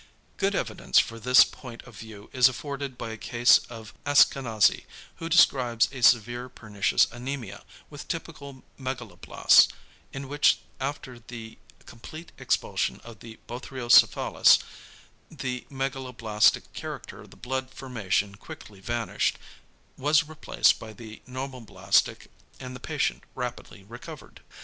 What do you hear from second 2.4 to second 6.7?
afforded by a case of Askanazy, who describes a severe